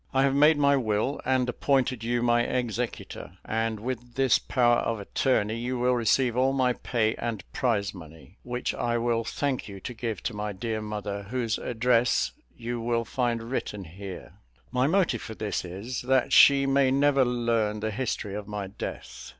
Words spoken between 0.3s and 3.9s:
made my will, and appointed you my executor; and